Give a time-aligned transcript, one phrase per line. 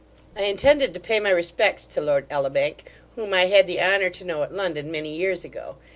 [0.35, 4.25] I intended to pay my respects to Lord Elibank, whom I had the honour to
[4.25, 5.75] know at London many years ago.